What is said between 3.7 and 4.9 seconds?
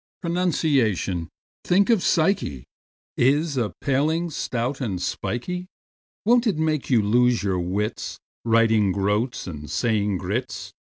paling, stout